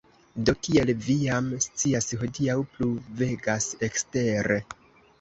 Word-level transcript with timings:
Do, 0.45 0.53
kiel 0.67 0.91
vi 1.07 1.17
jam 1.25 1.51
scias 1.69 2.09
hodiaŭ 2.23 2.59
pluvegas 2.75 3.71
ekstere 3.93 4.63